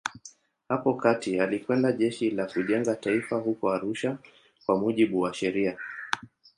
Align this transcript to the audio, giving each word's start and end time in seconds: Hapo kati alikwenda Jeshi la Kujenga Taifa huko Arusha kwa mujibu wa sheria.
Hapo 0.69 0.93
kati 0.97 1.39
alikwenda 1.39 1.91
Jeshi 1.91 2.29
la 2.31 2.45
Kujenga 2.45 2.95
Taifa 2.95 3.35
huko 3.35 3.69
Arusha 3.71 4.17
kwa 4.65 4.79
mujibu 4.79 5.19
wa 5.19 5.33
sheria. 5.33 5.77